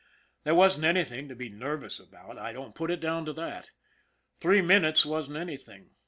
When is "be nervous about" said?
1.35-2.39